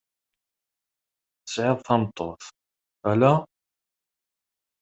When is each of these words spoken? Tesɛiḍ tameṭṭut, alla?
Tesɛiḍ 1.43 1.79
tameṭṭut, 1.81 2.41
alla? 3.09 3.33